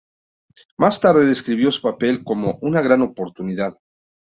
[0.79, 3.77] Más tarde describió su papel como "una gran oportunidad".